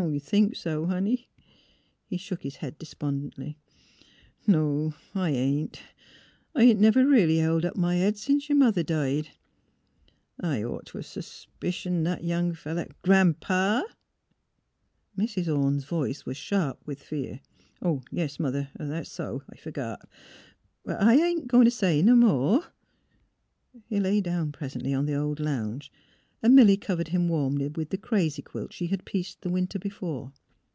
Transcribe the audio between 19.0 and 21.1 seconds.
so. I f ergot. But